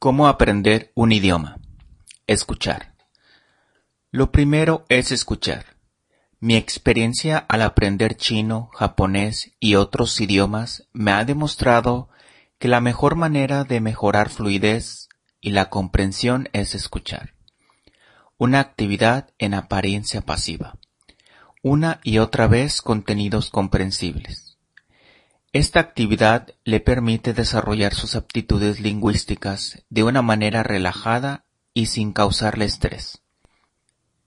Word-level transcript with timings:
¿Cómo 0.00 0.28
aprender 0.28 0.92
un 0.94 1.10
idioma? 1.10 1.58
Escuchar. 2.28 2.94
Lo 4.12 4.30
primero 4.30 4.84
es 4.88 5.10
escuchar. 5.10 5.74
Mi 6.38 6.54
experiencia 6.54 7.36
al 7.36 7.62
aprender 7.62 8.16
chino, 8.16 8.70
japonés 8.74 9.50
y 9.58 9.74
otros 9.74 10.20
idiomas 10.20 10.86
me 10.92 11.10
ha 11.10 11.24
demostrado 11.24 12.10
que 12.60 12.68
la 12.68 12.80
mejor 12.80 13.16
manera 13.16 13.64
de 13.64 13.80
mejorar 13.80 14.28
fluidez 14.28 15.08
y 15.40 15.50
la 15.50 15.68
comprensión 15.68 16.48
es 16.52 16.76
escuchar. 16.76 17.34
Una 18.36 18.60
actividad 18.60 19.30
en 19.38 19.52
apariencia 19.52 20.20
pasiva. 20.20 20.78
Una 21.60 21.98
y 22.04 22.18
otra 22.18 22.46
vez 22.46 22.82
contenidos 22.82 23.50
comprensibles. 23.50 24.47
Esta 25.54 25.80
actividad 25.80 26.54
le 26.64 26.78
permite 26.78 27.32
desarrollar 27.32 27.94
sus 27.94 28.16
aptitudes 28.16 28.80
lingüísticas 28.80 29.82
de 29.88 30.04
una 30.04 30.20
manera 30.20 30.62
relajada 30.62 31.46
y 31.72 31.86
sin 31.86 32.12
causarle 32.12 32.66
estrés. 32.66 33.22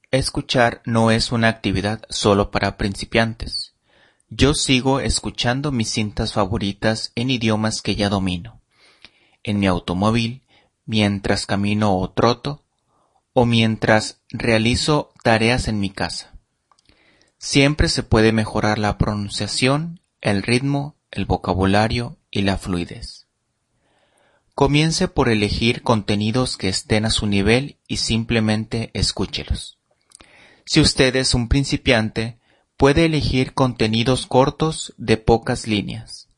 Escuchar 0.10 0.82
no 0.84 1.12
es 1.12 1.32
una 1.32 1.48
actividad 1.48 2.02
solo 2.10 2.50
para 2.50 2.76
principiantes. 2.76 3.76
Yo 4.30 4.56
sigo 4.56 5.00
escuchando 5.00 5.72
mis 5.72 5.92
cintas 5.92 6.34
favoritas 6.34 7.12
en 7.14 7.30
idiomas 7.30 7.84
que 7.84 7.96
ya 7.96 8.10
domino. 8.10 8.60
En 9.44 9.60
mi 9.60 9.68
automóvil, 9.68 10.42
mientras 10.86 11.46
camino 11.46 12.00
o 12.00 12.10
troto, 12.10 12.64
o 13.34 13.46
mientras 13.46 14.22
realizo 14.30 15.14
tareas 15.22 15.68
en 15.68 15.80
mi 15.80 15.92
casa. 15.92 16.34
Siempre 17.38 17.90
se 17.90 18.02
puede 18.02 18.32
mejorar 18.32 18.80
la 18.80 18.98
pronunciación, 18.98 20.02
el 20.20 20.42
ritmo 20.42 20.96
el 21.12 21.26
vocabulario 21.26 22.18
y 22.32 22.42
la 22.42 22.58
fluidez. 22.58 23.28
Comience 24.56 25.08
por 25.08 25.30
elegir 25.30 25.82
contenidos 25.82 26.58
que 26.58 26.70
estén 26.70 27.06
a 27.06 27.10
su 27.10 27.28
nivel 27.28 27.78
y 27.88 27.98
simplemente 27.98 28.92
escúchelos. 28.94 29.78
Si 30.66 30.80
usted 30.80 31.16
es 31.16 31.34
un 31.34 31.48
principiante, 31.48 32.40
puede 32.78 33.06
elegir 33.06 33.54
contenidos 33.54 34.26
cortos 34.26 34.94
de 34.98 35.18
pocas 35.18 35.68
líneas. 35.68 36.30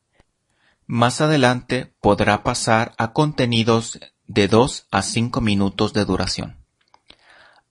Más 0.86 1.20
adelante 1.20 1.94
podrá 2.00 2.42
pasar 2.42 2.94
a 2.98 3.12
contenidos 3.12 3.98
de 4.26 4.48
2 4.48 4.86
a 4.90 5.02
5 5.02 5.40
minutos 5.40 5.92
de 5.92 6.04
duración. 6.04 6.56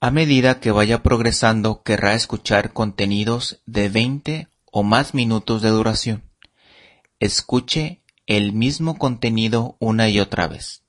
A 0.00 0.10
medida 0.10 0.60
que 0.60 0.70
vaya 0.70 1.02
progresando 1.02 1.82
querrá 1.82 2.14
escuchar 2.14 2.72
contenidos 2.72 3.62
de 3.66 3.88
20 3.88 4.48
o 4.70 4.82
más 4.82 5.14
minutos 5.14 5.62
de 5.62 5.70
duración. 5.70 6.24
Escuche 7.20 8.02
el 8.26 8.52
mismo 8.52 8.98
contenido 8.98 9.76
una 9.78 10.08
y 10.08 10.20
otra 10.20 10.48
vez. 10.48 10.82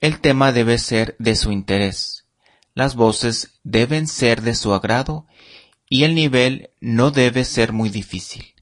El 0.00 0.20
tema 0.20 0.52
debe 0.52 0.78
ser 0.78 1.16
de 1.18 1.36
su 1.36 1.52
interés, 1.52 2.26
las 2.74 2.94
voces 2.94 3.58
deben 3.64 4.06
ser 4.06 4.42
de 4.42 4.54
su 4.54 4.74
agrado 4.74 5.26
y 5.88 6.04
el 6.04 6.14
nivel 6.14 6.70
no 6.80 7.10
debe 7.10 7.44
ser 7.44 7.72
muy 7.72 7.88
difícil. 7.88 8.54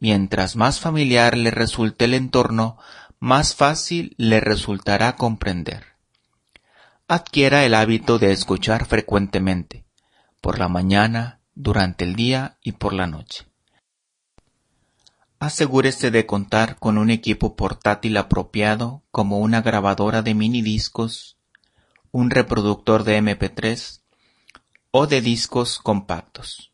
Mientras 0.00 0.56
más 0.56 0.80
familiar 0.80 1.36
le 1.36 1.50
resulte 1.50 2.06
el 2.06 2.14
entorno, 2.14 2.78
más 3.20 3.54
fácil 3.54 4.14
le 4.16 4.40
resultará 4.40 5.16
comprender. 5.16 5.84
Adquiera 7.08 7.66
el 7.66 7.74
hábito 7.74 8.18
de 8.18 8.32
escuchar 8.32 8.86
frecuentemente, 8.86 9.84
por 10.40 10.58
la 10.58 10.68
mañana, 10.68 11.40
durante 11.54 12.04
el 12.04 12.14
día 12.14 12.56
y 12.62 12.72
por 12.72 12.94
la 12.94 13.06
noche. 13.06 13.47
Asegúrese 15.40 16.10
de 16.10 16.26
contar 16.26 16.78
con 16.80 16.98
un 16.98 17.10
equipo 17.10 17.54
portátil 17.54 18.16
apropiado 18.16 19.04
como 19.12 19.38
una 19.38 19.62
grabadora 19.62 20.22
de 20.22 20.34
mini 20.34 20.62
discos, 20.62 21.36
un 22.10 22.30
reproductor 22.30 23.04
de 23.04 23.22
MP3 23.22 24.00
o 24.90 25.06
de 25.06 25.20
discos 25.20 25.78
compactos. 25.78 26.72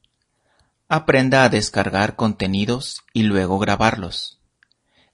Aprenda 0.89 1.45
a 1.45 1.51
descargar 1.51 2.17
contenidos 2.17 3.03
y 3.13 3.25
luego 3.25 3.59
grabarlos. 3.59 4.41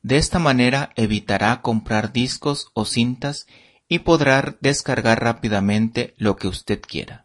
De 0.03 0.17
esta 0.17 0.39
manera 0.39 0.91
evitará 0.95 1.61
comprar 1.61 2.13
discos 2.13 2.71
o 2.73 2.85
cintas 2.85 3.49
y 3.89 4.01
podrá 4.01 4.57
descargar 4.61 5.25
rápidamente 5.25 6.15
lo 6.19 6.37
que 6.37 6.47
usted 6.47 6.81
quiera. 6.81 7.25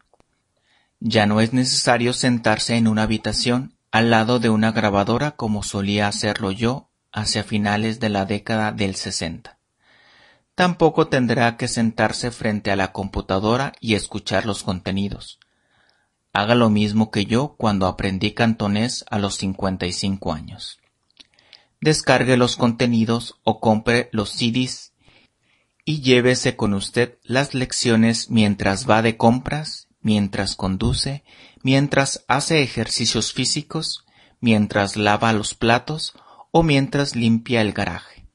Ya 0.98 1.26
no 1.26 1.40
es 1.40 1.52
necesario 1.52 2.12
sentarse 2.12 2.74
en 2.74 2.88
una 2.88 3.04
habitación 3.04 3.75
al 3.96 4.10
lado 4.10 4.40
de 4.40 4.50
una 4.50 4.72
grabadora 4.72 5.36
como 5.36 5.62
solía 5.62 6.06
hacerlo 6.06 6.50
yo 6.50 6.90
hacia 7.12 7.44
finales 7.44 7.98
de 7.98 8.10
la 8.10 8.26
década 8.26 8.70
del 8.70 8.94
sesenta. 8.94 9.58
Tampoco 10.54 11.08
tendrá 11.08 11.56
que 11.56 11.66
sentarse 11.66 12.30
frente 12.30 12.70
a 12.70 12.76
la 12.76 12.92
computadora 12.92 13.72
y 13.80 13.94
escuchar 13.94 14.44
los 14.44 14.62
contenidos. 14.62 15.40
Haga 16.34 16.54
lo 16.54 16.68
mismo 16.68 17.10
que 17.10 17.24
yo 17.24 17.56
cuando 17.56 17.86
aprendí 17.86 18.32
cantonés 18.32 19.06
a 19.08 19.18
los 19.18 19.36
55 19.36 20.30
años. 20.30 20.78
Descargue 21.80 22.36
los 22.36 22.56
contenidos 22.56 23.40
o 23.44 23.60
compre 23.60 24.10
los 24.12 24.28
CDs 24.28 24.92
y 25.86 26.02
llévese 26.02 26.54
con 26.54 26.74
usted 26.74 27.16
las 27.22 27.54
lecciones 27.54 28.28
mientras 28.28 28.86
va 28.86 29.00
de 29.00 29.16
compras 29.16 29.86
mientras 30.06 30.54
conduce, 30.54 31.24
mientras 31.62 32.24
hace 32.28 32.62
ejercicios 32.62 33.32
físicos, 33.32 34.04
mientras 34.40 34.96
lava 34.96 35.32
los 35.32 35.54
platos 35.54 36.14
o 36.50 36.62
mientras 36.62 37.16
limpia 37.16 37.60
el 37.60 37.72
garaje. 37.72 38.26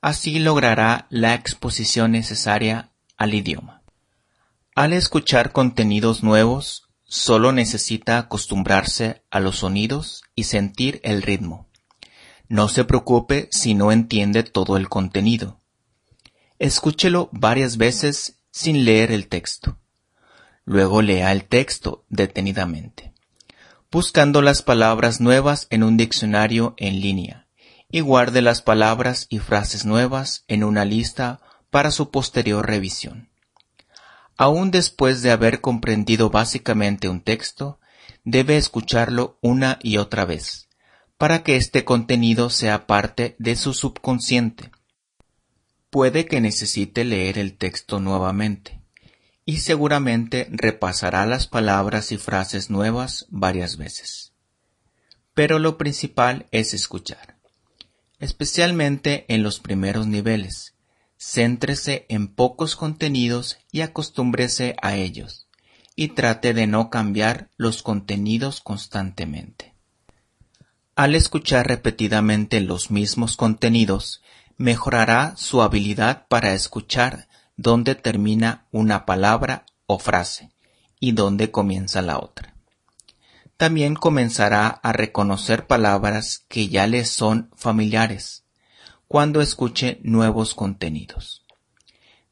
Así 0.00 0.38
logrará 0.38 1.06
la 1.10 1.34
exposición 1.34 2.12
necesaria 2.12 2.92
al 3.16 3.34
idioma. 3.34 3.82
Al 4.74 4.92
escuchar 4.92 5.52
contenidos 5.52 6.22
nuevos, 6.22 6.88
solo 7.04 7.52
necesita 7.52 8.18
acostumbrarse 8.18 9.24
a 9.30 9.40
los 9.40 9.58
sonidos 9.58 10.22
y 10.34 10.44
sentir 10.44 11.00
el 11.02 11.22
ritmo. 11.22 11.68
No 12.48 12.68
se 12.68 12.84
preocupe 12.84 13.48
si 13.50 13.74
no 13.74 13.92
entiende 13.92 14.42
todo 14.42 14.76
el 14.76 14.88
contenido. 14.88 15.60
Escúchelo 16.58 17.28
varias 17.32 17.76
veces 17.76 18.40
sin 18.50 18.84
leer 18.84 19.10
el 19.10 19.28
texto. 19.28 19.77
Luego 20.70 21.00
lea 21.00 21.32
el 21.32 21.46
texto 21.46 22.04
detenidamente, 22.10 23.14
buscando 23.90 24.42
las 24.42 24.60
palabras 24.60 25.18
nuevas 25.18 25.66
en 25.70 25.82
un 25.82 25.96
diccionario 25.96 26.74
en 26.76 27.00
línea, 27.00 27.46
y 27.90 28.00
guarde 28.00 28.42
las 28.42 28.60
palabras 28.60 29.28
y 29.30 29.38
frases 29.38 29.86
nuevas 29.86 30.44
en 30.46 30.64
una 30.64 30.84
lista 30.84 31.40
para 31.70 31.90
su 31.90 32.10
posterior 32.10 32.66
revisión. 32.66 33.30
Aún 34.36 34.70
después 34.70 35.22
de 35.22 35.30
haber 35.30 35.62
comprendido 35.62 36.28
básicamente 36.28 37.08
un 37.08 37.22
texto, 37.22 37.80
debe 38.24 38.58
escucharlo 38.58 39.38
una 39.40 39.78
y 39.82 39.96
otra 39.96 40.26
vez, 40.26 40.68
para 41.16 41.44
que 41.44 41.56
este 41.56 41.86
contenido 41.86 42.50
sea 42.50 42.86
parte 42.86 43.36
de 43.38 43.56
su 43.56 43.72
subconsciente. 43.72 44.70
Puede 45.88 46.26
que 46.26 46.42
necesite 46.42 47.06
leer 47.06 47.38
el 47.38 47.56
texto 47.56 48.00
nuevamente 48.00 48.77
y 49.48 49.60
seguramente 49.60 50.46
repasará 50.50 51.24
las 51.24 51.46
palabras 51.46 52.12
y 52.12 52.18
frases 52.18 52.68
nuevas 52.68 53.24
varias 53.30 53.78
veces. 53.78 54.34
Pero 55.32 55.58
lo 55.58 55.78
principal 55.78 56.46
es 56.50 56.74
escuchar, 56.74 57.38
especialmente 58.18 59.24
en 59.28 59.42
los 59.42 59.58
primeros 59.58 60.06
niveles. 60.06 60.74
Céntrese 61.18 62.04
en 62.10 62.28
pocos 62.28 62.76
contenidos 62.76 63.56
y 63.72 63.80
acostúmbrese 63.80 64.76
a 64.82 64.96
ellos, 64.96 65.48
y 65.96 66.08
trate 66.08 66.52
de 66.52 66.66
no 66.66 66.90
cambiar 66.90 67.48
los 67.56 67.82
contenidos 67.82 68.60
constantemente. 68.60 69.74
Al 70.94 71.14
escuchar 71.14 71.66
repetidamente 71.66 72.60
los 72.60 72.90
mismos 72.90 73.38
contenidos, 73.38 74.20
mejorará 74.58 75.32
su 75.38 75.62
habilidad 75.62 76.26
para 76.28 76.52
escuchar 76.52 77.27
dónde 77.58 77.96
termina 77.96 78.66
una 78.70 79.04
palabra 79.04 79.66
o 79.86 79.98
frase 79.98 80.52
y 81.00 81.12
dónde 81.12 81.50
comienza 81.50 82.00
la 82.00 82.18
otra. 82.18 82.54
También 83.56 83.96
comenzará 83.96 84.68
a 84.68 84.92
reconocer 84.92 85.66
palabras 85.66 86.44
que 86.48 86.68
ya 86.68 86.86
le 86.86 87.04
son 87.04 87.50
familiares 87.56 88.44
cuando 89.08 89.40
escuche 89.40 89.98
nuevos 90.02 90.54
contenidos. 90.54 91.44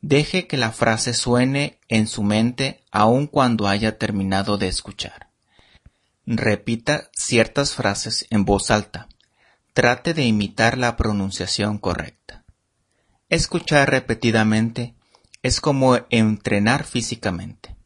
Deje 0.01 0.47
que 0.47 0.57
la 0.57 0.71
frase 0.71 1.13
suene 1.13 1.81
en 1.89 2.07
su 2.07 2.23
mente 2.23 2.85
aun 2.93 3.27
cuando 3.27 3.67
haya 3.67 3.99
terminado 3.99 4.59
de 4.59 4.69
escuchar. 4.69 5.29
Repita 6.25 7.11
ciertas 7.13 7.75
frases 7.75 8.27
en 8.31 8.45
voz 8.45 8.71
alta. 8.71 9.09
Trate 9.73 10.15
de 10.15 10.25
imitar 10.25 10.79
la 10.79 10.97
pronunciación 10.97 11.79
correcta. 11.79 12.45
Escuchar 13.29 13.91
repetidamente 13.91 14.95
es 15.47 15.61
como 15.61 15.97
entrenar 16.11 16.83
físicamente. 16.83 17.77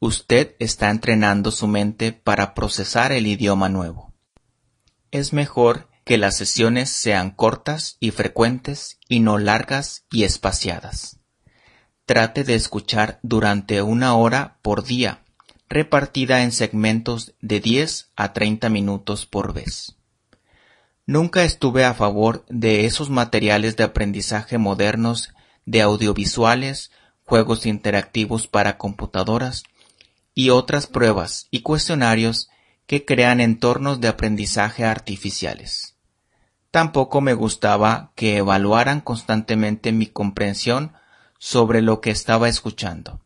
Usted 0.00 0.54
está 0.58 0.90
entrenando 0.90 1.50
su 1.50 1.66
mente 1.66 2.12
para 2.12 2.52
procesar 2.52 3.10
el 3.12 3.26
idioma 3.26 3.70
nuevo. 3.70 4.12
Es 5.10 5.32
mejor 5.32 5.88
que 6.04 6.18
las 6.18 6.36
sesiones 6.36 6.90
sean 6.90 7.30
cortas 7.30 7.96
y 8.00 8.10
frecuentes 8.10 8.98
y 9.08 9.20
no 9.20 9.38
largas 9.38 10.04
y 10.10 10.24
espaciadas. 10.24 11.20
trate 12.04 12.44
de 12.44 12.54
escuchar 12.54 13.18
durante 13.22 13.80
una 13.80 14.14
hora 14.14 14.58
por 14.60 14.84
día, 14.84 15.24
repartida 15.70 16.42
en 16.42 16.52
segmentos 16.52 17.32
de 17.40 17.60
10 17.60 18.10
a 18.14 18.34
30 18.34 18.68
minutos 18.68 19.24
por 19.24 19.54
vez. 19.54 19.96
Nunca 21.06 21.44
estuve 21.44 21.86
a 21.86 21.94
favor 21.94 22.44
de 22.50 22.84
esos 22.84 23.08
materiales 23.08 23.76
de 23.76 23.84
aprendizaje 23.84 24.58
modernos 24.58 25.30
de 25.66 25.82
audiovisuales, 25.82 26.90
juegos 27.24 27.66
interactivos 27.66 28.46
para 28.46 28.76
computadoras 28.76 29.64
y 30.34 30.50
otras 30.50 30.86
pruebas 30.86 31.46
y 31.50 31.60
cuestionarios 31.60 32.48
que 32.86 33.04
crean 33.04 33.40
entornos 33.40 34.00
de 34.00 34.08
aprendizaje 34.08 34.84
artificiales. 34.84 35.96
Tampoco 36.70 37.20
me 37.20 37.34
gustaba 37.34 38.12
que 38.16 38.36
evaluaran 38.36 39.00
constantemente 39.00 39.92
mi 39.92 40.06
comprensión 40.06 40.92
sobre 41.38 41.82
lo 41.82 42.00
que 42.00 42.10
estaba 42.10 42.48
escuchando. 42.48 43.20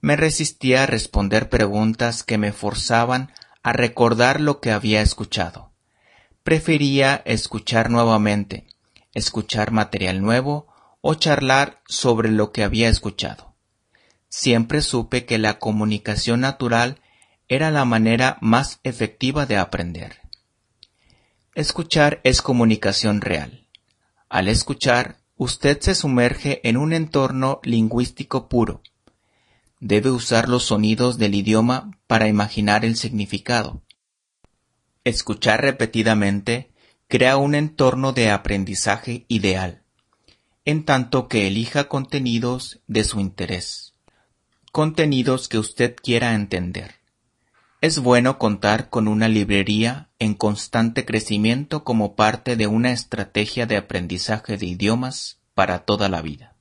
Me 0.00 0.16
resistía 0.16 0.82
a 0.82 0.86
responder 0.86 1.48
preguntas 1.48 2.24
que 2.24 2.38
me 2.38 2.52
forzaban 2.52 3.30
a 3.62 3.72
recordar 3.72 4.40
lo 4.40 4.60
que 4.60 4.72
había 4.72 5.02
escuchado. 5.02 5.70
Prefería 6.42 7.22
escuchar 7.24 7.90
nuevamente, 7.90 8.66
escuchar 9.14 9.70
material 9.70 10.20
nuevo 10.22 10.71
o 11.02 11.14
charlar 11.14 11.82
sobre 11.86 12.30
lo 12.30 12.52
que 12.52 12.62
había 12.62 12.88
escuchado. 12.88 13.54
Siempre 14.30 14.80
supe 14.80 15.26
que 15.26 15.36
la 15.36 15.58
comunicación 15.58 16.40
natural 16.40 17.02
era 17.48 17.70
la 17.70 17.84
manera 17.84 18.38
más 18.40 18.80
efectiva 18.82 19.44
de 19.44 19.58
aprender. 19.58 20.20
Escuchar 21.54 22.22
es 22.24 22.40
comunicación 22.40 23.20
real. 23.20 23.68
Al 24.30 24.48
escuchar, 24.48 25.18
usted 25.36 25.78
se 25.80 25.94
sumerge 25.94 26.66
en 26.66 26.78
un 26.78 26.94
entorno 26.94 27.60
lingüístico 27.62 28.48
puro. 28.48 28.80
Debe 29.80 30.10
usar 30.10 30.48
los 30.48 30.64
sonidos 30.64 31.18
del 31.18 31.34
idioma 31.34 31.98
para 32.06 32.28
imaginar 32.28 32.84
el 32.86 32.96
significado. 32.96 33.82
Escuchar 35.04 35.60
repetidamente 35.60 36.72
crea 37.08 37.36
un 37.36 37.56
entorno 37.56 38.12
de 38.12 38.30
aprendizaje 38.30 39.26
ideal, 39.28 39.81
en 40.64 40.84
tanto 40.84 41.28
que 41.28 41.48
elija 41.48 41.88
contenidos 41.88 42.80
de 42.86 43.02
su 43.04 43.18
interés, 43.18 43.94
contenidos 44.70 45.48
que 45.48 45.58
usted 45.58 45.96
quiera 45.96 46.34
entender. 46.34 46.96
Es 47.80 47.98
bueno 47.98 48.38
contar 48.38 48.88
con 48.88 49.08
una 49.08 49.26
librería 49.26 50.10
en 50.20 50.34
constante 50.34 51.04
crecimiento 51.04 51.82
como 51.82 52.14
parte 52.14 52.54
de 52.54 52.68
una 52.68 52.92
estrategia 52.92 53.66
de 53.66 53.76
aprendizaje 53.76 54.56
de 54.56 54.66
idiomas 54.66 55.40
para 55.54 55.80
toda 55.80 56.08
la 56.08 56.22
vida. 56.22 56.51